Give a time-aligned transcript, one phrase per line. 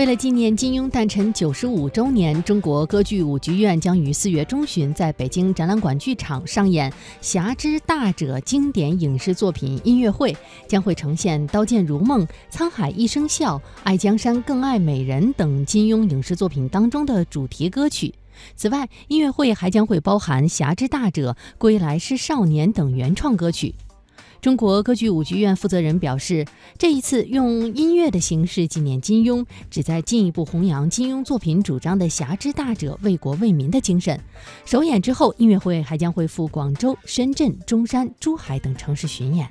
[0.00, 10.34] 为了纪念金庸诞辰九十五周年，中国歌剧舞剧院将于四月中旬在北京展览馆剧场上演《侠之大者》经典影视作品音乐会，
[10.66, 18.14] 将会呈现《刀剑如梦》《沧海一声笑》《爱江山更爱美人》等金庸影视作品当中的主题歌曲。
[18.56, 23.74] 此外，音乐会还将会包含《侠之大者》《归来是少年》等原创歌曲。
[24.40, 26.46] 中国歌剧舞剧院负责人表示，
[26.78, 34.18] 这一次用音乐的形式纪念金庸，旨在进一步弘扬金庸作品主张的“侠之大者，为国为民”的精神。
[34.64, 39.46] 首演之后，音乐会还将会赴广州、深圳、中山、珠海等城市巡演。